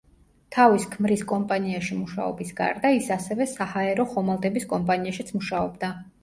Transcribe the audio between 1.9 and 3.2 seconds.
მუშაობის გარდა ის